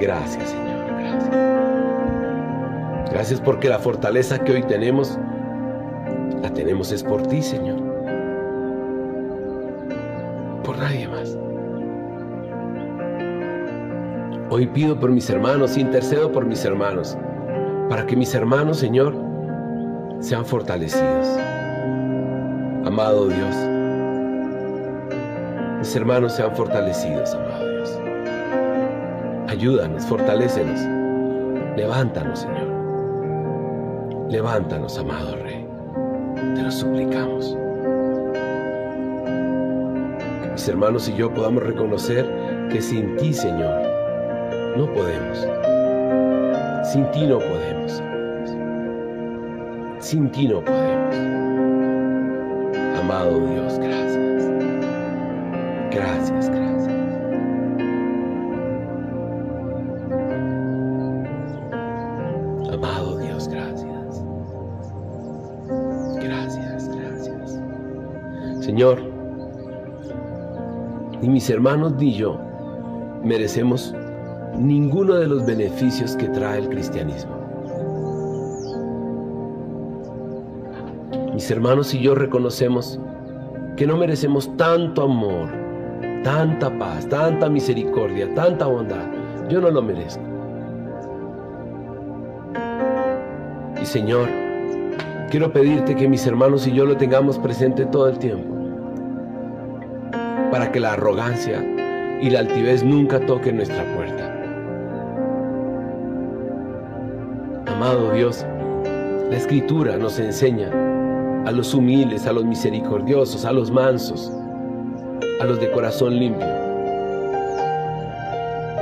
[0.00, 0.72] Gracias, Señor.
[0.98, 1.71] Gracias.
[3.12, 5.18] Gracias porque la fortaleza que hoy tenemos,
[6.40, 7.78] la tenemos es por ti, Señor.
[10.64, 11.36] Por nadie más.
[14.48, 17.18] Hoy pido por mis hermanos, intercedo por mis hermanos,
[17.90, 19.14] para que mis hermanos, Señor,
[20.20, 21.26] sean fortalecidos.
[22.86, 23.54] Amado Dios,
[25.78, 28.00] mis hermanos sean fortalecidos, amado Dios.
[29.48, 30.80] Ayúdanos, fortalécenos,
[31.76, 32.61] levántanos, Señor.
[34.32, 35.66] Levántanos, amado Rey.
[36.54, 37.54] Te lo suplicamos.
[40.42, 42.26] Que mis hermanos y yo podamos reconocer
[42.70, 43.82] que sin ti, Señor,
[44.78, 45.46] no podemos.
[46.90, 48.02] Sin ti no podemos.
[49.98, 51.14] Sin ti no podemos.
[53.00, 54.21] Amado Dios, gracias.
[68.72, 69.02] Señor,
[71.20, 72.40] ni mis hermanos ni yo
[73.22, 73.94] merecemos
[74.56, 77.32] ninguno de los beneficios que trae el cristianismo.
[81.34, 82.98] Mis hermanos y yo reconocemos
[83.76, 85.50] que no merecemos tanto amor,
[86.24, 89.04] tanta paz, tanta misericordia, tanta bondad.
[89.50, 90.24] Yo no lo merezco.
[93.82, 94.30] Y Señor,
[95.30, 98.51] quiero pedirte que mis hermanos y yo lo tengamos presente todo el tiempo.
[100.52, 101.64] Para que la arrogancia
[102.20, 104.30] y la altivez nunca toquen nuestra puerta.
[107.68, 108.44] Amado Dios,
[109.30, 110.70] la escritura nos enseña
[111.46, 114.30] a los humildes, a los misericordiosos, a los mansos,
[115.40, 116.46] a los de corazón limpio.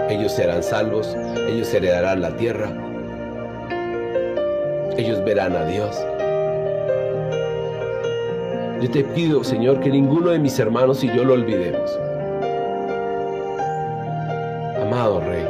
[0.09, 1.17] Ellos serán salvos,
[1.49, 2.69] ellos heredarán la tierra,
[4.99, 5.97] ellos verán a Dios.
[8.81, 11.99] Yo te pido, Señor, que ninguno de mis hermanos y yo lo olvidemos.
[14.81, 15.45] Amado Rey,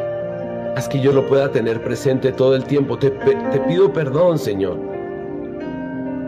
[0.76, 2.98] haz que yo lo pueda tener presente todo el tiempo.
[2.98, 3.12] Te,
[3.68, 4.76] pido perdón, Señor.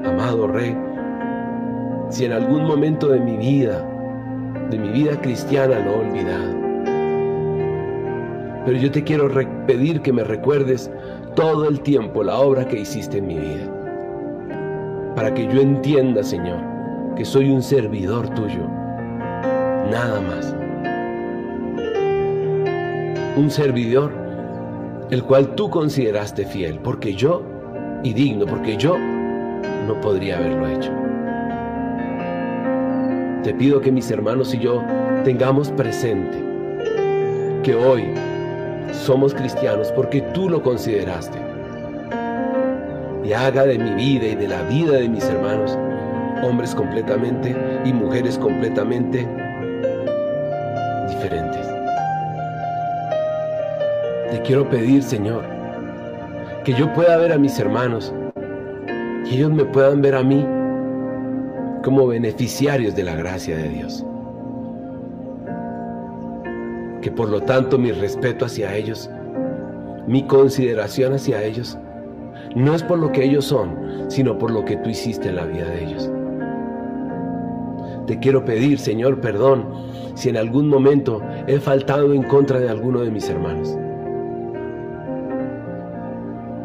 [0.04, 0.76] Amado Rey,
[2.08, 3.84] si en algún momento de mi vida,
[4.70, 6.54] de mi vida cristiana lo he olvidado.
[8.64, 9.28] Pero yo te quiero
[9.66, 10.88] pedir que me recuerdes
[11.34, 13.66] todo el tiempo la obra que hiciste en mi vida.
[15.16, 16.71] Para que yo entienda, Señor,
[17.16, 18.66] que soy un servidor tuyo.
[19.90, 20.54] Nada más.
[23.36, 24.12] Un servidor
[25.10, 27.42] el cual tú consideraste fiel, porque yo,
[28.02, 28.96] y digno, porque yo
[29.86, 30.90] no podría haberlo hecho.
[33.42, 34.82] Te pido que mis hermanos y yo
[35.24, 36.38] tengamos presente
[37.62, 38.04] que hoy
[38.92, 41.38] somos cristianos porque tú lo consideraste.
[43.24, 45.78] Y haga de mi vida y de la vida de mis hermanos
[46.42, 49.26] hombres completamente y mujeres completamente
[51.08, 51.66] diferentes.
[54.30, 55.44] Te quiero pedir, Señor,
[56.64, 58.14] que yo pueda ver a mis hermanos,
[59.24, 60.46] que ellos me puedan ver a mí
[61.82, 64.04] como beneficiarios de la gracia de Dios.
[67.00, 69.10] Que por lo tanto mi respeto hacia ellos,
[70.06, 71.78] mi consideración hacia ellos,
[72.54, 73.76] no es por lo que ellos son,
[74.08, 76.11] sino por lo que tú hiciste en la vida de ellos.
[78.06, 79.66] Te quiero pedir, Señor, perdón
[80.14, 83.76] si en algún momento he faltado en contra de alguno de mis hermanos.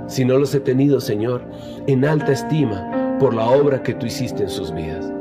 [0.08, 1.44] Si no los he tenido, Señor,
[1.86, 5.12] en alta estima por la obra que tú hiciste en sus vidas.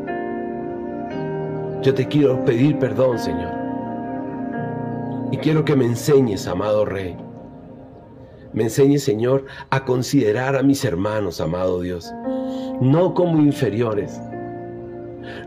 [1.83, 3.53] Yo te quiero pedir perdón, Señor.
[5.33, 7.17] Y quiero que me enseñes, amado Rey.
[8.53, 12.13] Me enseñes, Señor, a considerar a mis hermanos, amado Dios,
[12.81, 14.21] no como inferiores,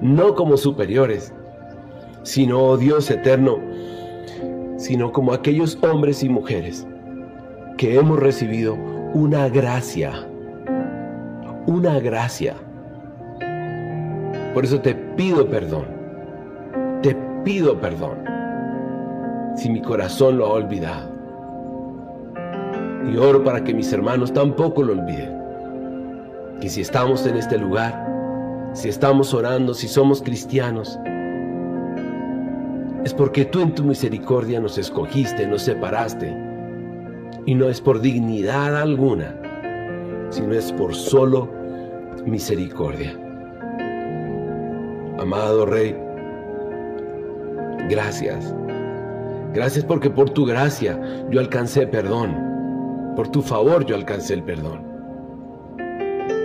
[0.01, 1.33] no como superiores,
[2.23, 3.59] sino, oh Dios eterno,
[4.77, 6.87] sino como aquellos hombres y mujeres
[7.77, 8.75] que hemos recibido
[9.13, 10.27] una gracia,
[11.65, 12.55] una gracia.
[14.53, 15.85] Por eso te pido perdón,
[17.01, 18.17] te pido perdón
[19.55, 21.09] si mi corazón lo ha olvidado.
[23.11, 25.37] Y oro para que mis hermanos tampoco lo olviden.
[26.61, 28.05] Que si estamos en este lugar,
[28.73, 30.99] si estamos orando, si somos cristianos,
[33.03, 36.35] es porque tú en tu misericordia nos escogiste, nos separaste.
[37.45, 39.35] Y no es por dignidad alguna,
[40.29, 41.49] sino es por solo
[42.25, 43.17] misericordia.
[45.17, 45.95] Amado Rey,
[47.89, 48.53] gracias.
[49.53, 50.99] Gracias porque por tu gracia
[51.31, 53.13] yo alcancé perdón.
[53.15, 54.88] Por tu favor yo alcancé el perdón.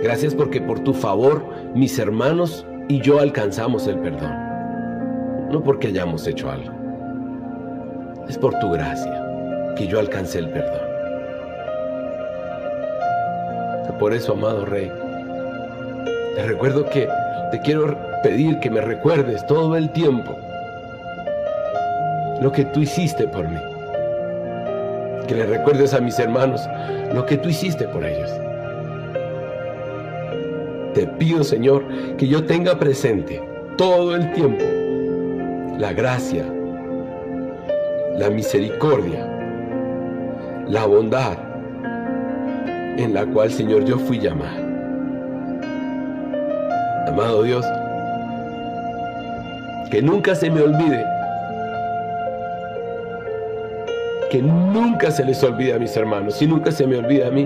[0.05, 4.35] Gracias porque por tu favor mis hermanos y yo alcanzamos el perdón.
[5.51, 6.71] No porque hayamos hecho algo.
[8.29, 10.79] Es por tu gracia que yo alcancé el perdón.
[13.97, 14.91] Por eso, amado Rey,
[16.35, 17.09] te recuerdo que
[17.51, 20.37] te quiero pedir que me recuerdes todo el tiempo
[22.41, 23.59] lo que tú hiciste por mí.
[25.27, 26.61] Que le recuerdes a mis hermanos
[27.11, 28.44] lo que tú hiciste por ellos.
[30.95, 31.83] Te pido, Señor,
[32.15, 33.43] que yo tenga presente
[33.77, 34.63] todo el tiempo
[35.77, 36.45] la gracia,
[38.17, 39.29] la misericordia,
[40.69, 41.37] la bondad
[42.97, 44.63] en la cual, Señor, yo fui llamado.
[47.07, 47.65] Amado Dios,
[49.91, 51.05] que nunca se me olvide,
[54.31, 57.45] que nunca se les olvide a mis hermanos, y nunca se me olvide a mí,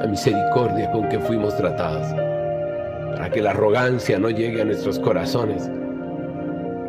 [0.00, 2.06] la misericordia con que fuimos tratados,
[3.12, 5.70] para que la arrogancia no llegue a nuestros corazones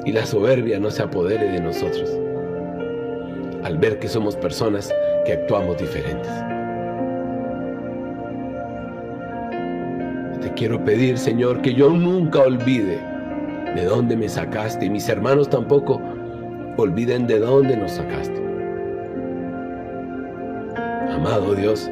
[0.06, 2.10] y la soberbia no se apodere de nosotros
[3.64, 4.92] al ver que somos personas
[5.26, 6.32] que actuamos diferentes.
[10.42, 12.98] Te quiero pedir, Señor, que yo nunca olvide
[13.76, 16.02] de dónde me sacaste y mis hermanos tampoco
[16.78, 18.42] olviden de dónde nos sacaste.
[21.14, 21.92] Amado Dios,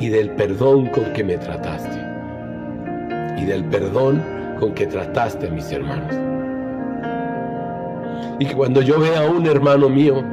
[0.00, 2.02] y del perdón con que me trataste,
[3.36, 4.22] y del perdón
[4.58, 6.14] con que trataste a mis hermanos.
[8.38, 10.24] Y que cuando yo vea a un hermano mío,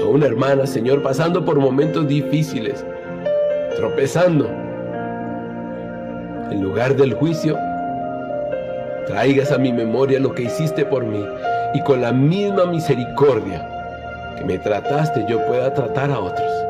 [0.00, 2.86] a una hermana, Señor, pasando por momentos difíciles,
[3.76, 4.48] tropezando,
[6.50, 7.58] en lugar del juicio,
[9.06, 11.24] traigas a mi memoria lo que hiciste por mí
[11.74, 13.68] y con la misma misericordia
[14.38, 16.65] que me trataste yo pueda tratar a otros.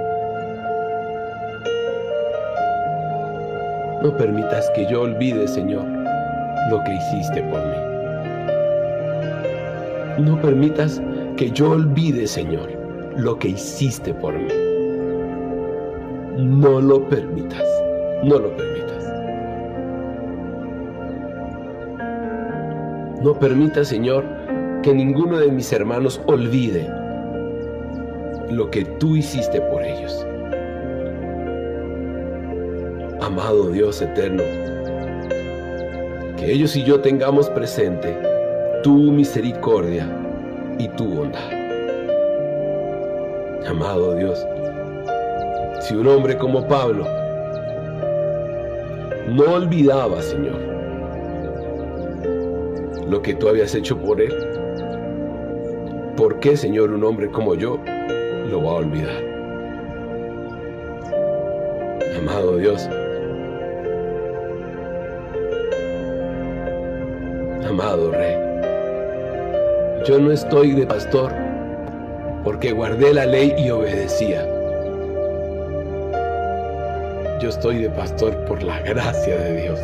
[4.03, 5.85] No permitas que yo olvide, Señor,
[6.71, 7.77] lo que hiciste por mí.
[10.19, 11.01] No permitas
[11.37, 12.71] que yo olvide, Señor,
[13.17, 14.53] lo que hiciste por mí.
[16.37, 17.65] No lo permitas,
[18.23, 19.13] no lo permitas.
[23.23, 24.25] No permitas, Señor,
[24.83, 26.87] que ninguno de mis hermanos olvide
[28.51, 30.26] lo que tú hiciste por ellos.
[33.37, 34.43] Amado Dios eterno,
[36.39, 38.17] que ellos y yo tengamos presente
[38.83, 40.09] tu misericordia
[40.79, 41.53] y tu bondad.
[43.69, 44.43] Amado Dios,
[45.81, 47.07] si un hombre como Pablo
[49.29, 50.57] no olvidaba, Señor,
[53.07, 54.33] lo que tú habías hecho por él,
[56.17, 57.79] ¿por qué, Señor, un hombre como yo
[58.51, 59.23] lo va a olvidar?
[62.19, 62.89] Amado Dios,
[67.77, 68.35] amado Rey.
[70.07, 71.31] Yo no estoy de pastor
[72.43, 74.49] porque guardé la ley y obedecía.
[77.39, 79.79] Yo estoy de pastor por la gracia de Dios,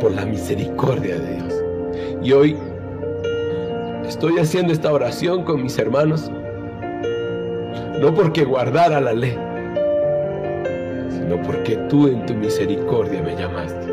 [0.00, 1.64] por la misericordia de Dios.
[2.22, 2.56] Y hoy
[4.06, 6.30] estoy haciendo esta oración con mis hermanos,
[8.00, 9.36] no porque guardara la ley,
[11.10, 13.87] sino porque tú en tu misericordia me llamaste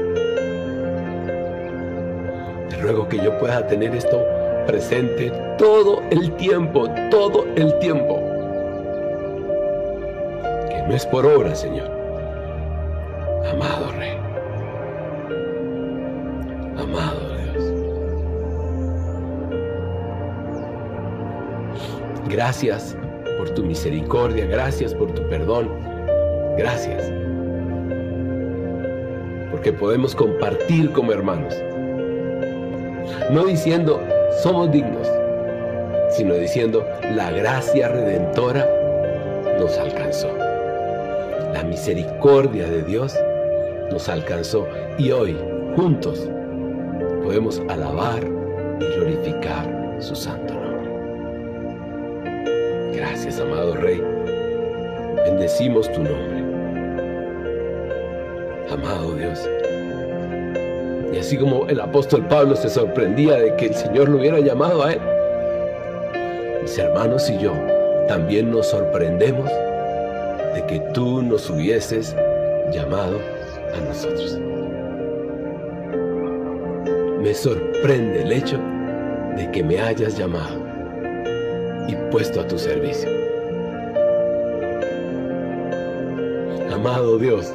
[2.85, 4.23] ruego que yo pueda tener esto
[4.67, 8.21] presente todo el tiempo, todo el tiempo.
[10.69, 11.89] Que no es por obra, Señor.
[13.51, 14.15] Amado Rey.
[16.77, 17.63] Amado Dios.
[22.29, 22.95] Gracias
[23.39, 25.71] por tu misericordia, gracias por tu perdón.
[26.55, 27.11] Gracias.
[29.49, 31.55] Porque podemos compartir como hermanos
[33.31, 34.01] no diciendo
[34.41, 35.07] somos dignos,
[36.11, 38.67] sino diciendo la gracia redentora
[39.59, 40.29] nos alcanzó.
[41.53, 43.17] La misericordia de Dios
[43.91, 44.67] nos alcanzó
[44.97, 45.37] y hoy
[45.75, 46.29] juntos
[47.23, 48.23] podemos alabar
[48.79, 50.89] y glorificar su santo nombre.
[52.93, 54.01] Gracias, amado Rey.
[55.25, 56.43] Bendecimos tu nombre.
[58.69, 59.47] Amado Dios.
[61.15, 64.83] Y así como el apóstol Pablo se sorprendía de que el Señor lo hubiera llamado
[64.83, 64.99] a él,
[66.61, 67.53] mis hermanos y yo
[68.09, 69.49] también nos sorprendemos
[70.53, 72.13] de que tú nos hubieses
[72.73, 73.17] llamado
[73.73, 74.37] a nosotros.
[77.21, 78.59] Me sorprende el hecho
[79.37, 80.59] de que me hayas llamado
[81.87, 83.09] y puesto a tu servicio.
[86.73, 87.53] Amado Dios,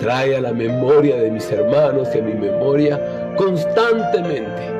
[0.00, 4.72] Trae a la memoria de mis hermanos y a mi memoria constantemente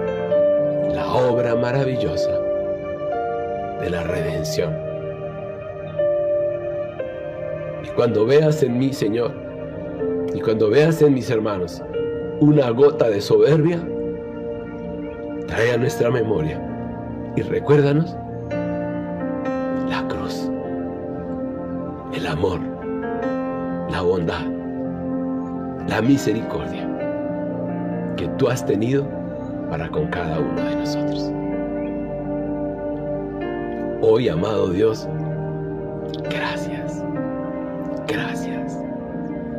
[0.94, 2.40] la obra maravillosa
[3.82, 4.74] de la redención.
[7.84, 9.32] Y cuando veas en mí, Señor,
[10.32, 11.82] y cuando veas en mis hermanos
[12.40, 13.78] una gota de soberbia,
[15.48, 16.58] trae a nuestra memoria
[17.36, 18.16] y recuérdanos
[19.86, 20.50] la cruz,
[22.14, 22.60] el amor,
[23.90, 24.49] la bondad
[25.90, 26.88] la misericordia
[28.16, 29.04] que tú has tenido
[29.68, 31.32] para con cada uno de nosotros.
[34.00, 35.08] Hoy, amado Dios,
[36.30, 37.04] gracias,
[38.06, 38.78] gracias,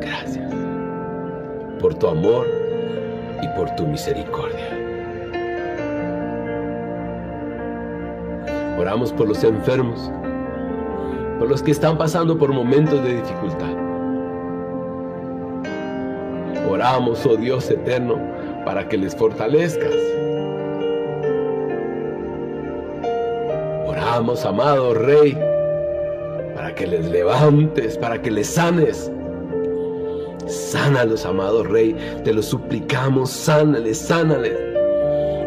[0.00, 0.50] gracias
[1.78, 2.46] por tu amor
[3.42, 4.70] y por tu misericordia.
[8.78, 10.10] Oramos por los enfermos,
[11.38, 13.91] por los que están pasando por momentos de dificultad.
[16.68, 18.16] Oramos, oh Dios eterno,
[18.64, 19.94] para que les fortalezcas.
[23.86, 25.36] Oramos, amado Rey,
[26.54, 29.10] para que les levantes, para que les sanes.
[30.46, 34.56] Sánalos, amado Rey, te lo suplicamos, sánales, sánales.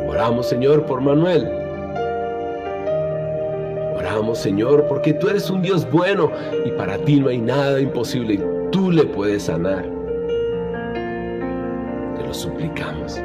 [0.08, 1.50] Oramos, Señor, por Manuel.
[3.96, 6.32] Oramos, Señor, porque tú eres un Dios bueno
[6.66, 8.40] y para ti no hay nada imposible
[8.76, 9.95] tú le puedes sanar
[12.38, 13.18] suplicamos.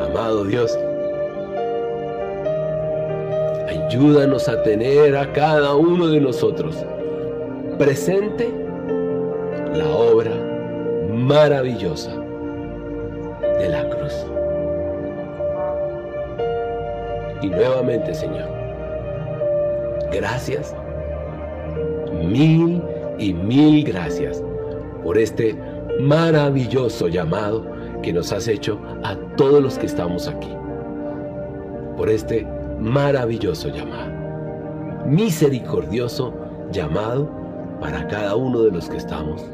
[0.00, 0.78] Amado Dios,
[3.68, 6.76] ayúdanos a tener a cada uno de nosotros
[7.78, 8.52] presente
[9.74, 10.32] la obra
[11.10, 12.12] maravillosa
[13.58, 14.26] de la cruz.
[17.42, 18.48] Y nuevamente, Señor,
[20.12, 20.74] gracias,
[22.12, 22.82] mil
[23.18, 24.42] y mil gracias
[25.02, 25.56] por este
[26.00, 27.64] maravilloso llamado
[28.02, 30.50] que nos has hecho a todos los que estamos aquí.
[31.96, 32.46] Por este
[32.80, 34.10] maravilloso llamado,
[35.06, 36.34] misericordioso
[36.72, 37.30] llamado
[37.80, 39.44] para cada uno de los que estamos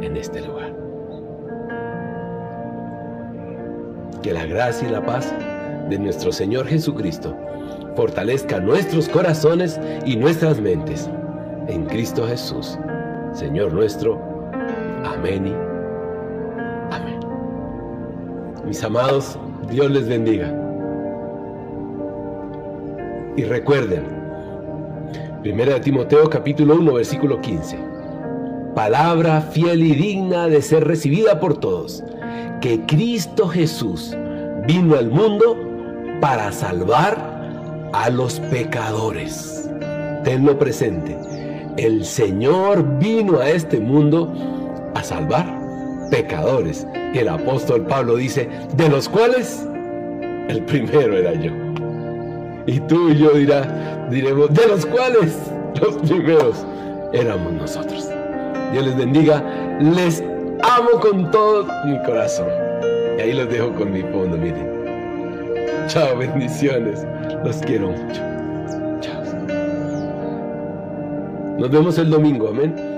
[0.00, 0.74] en este lugar.
[4.22, 5.32] Que la gracia y la paz
[5.88, 7.36] de nuestro Señor Jesucristo
[7.94, 11.08] fortalezca nuestros corazones y nuestras mentes
[11.68, 12.78] en Cristo Jesús,
[13.32, 14.20] Señor nuestro.
[15.04, 15.63] Amén.
[18.66, 19.38] Mis amados,
[19.70, 20.52] Dios les bendiga.
[23.36, 24.04] Y recuerden,
[25.44, 27.78] 1 Timoteo capítulo 1 versículo 15.
[28.74, 32.02] Palabra fiel y digna de ser recibida por todos,
[32.62, 34.16] que Cristo Jesús
[34.66, 35.56] vino al mundo
[36.22, 39.70] para salvar a los pecadores.
[40.24, 41.18] Tenlo presente.
[41.76, 44.32] El Señor vino a este mundo
[44.94, 45.46] a salvar
[46.10, 46.86] pecadores.
[47.14, 49.64] Y el apóstol Pablo dice, de los cuales
[50.48, 51.52] el primero era yo.
[52.66, 55.38] Y tú y yo dirá, diremos, de los cuales
[55.80, 56.66] los primeros
[57.12, 58.10] éramos nosotros.
[58.72, 59.42] Dios les bendiga,
[59.80, 60.24] les
[60.62, 62.48] amo con todo mi corazón.
[63.16, 64.74] Y ahí los dejo con mi fondo, miren.
[65.86, 67.06] Chao, bendiciones.
[67.44, 68.20] Los quiero mucho.
[69.00, 69.22] Chao.
[71.58, 72.93] Nos vemos el domingo, amén.